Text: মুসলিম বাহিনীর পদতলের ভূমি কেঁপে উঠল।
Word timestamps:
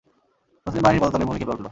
মুসলিম 0.67 0.83
বাহিনীর 0.83 1.01
পদতলের 1.03 1.27
ভূমি 1.27 1.39
কেঁপে 1.39 1.53
উঠল। 1.55 1.65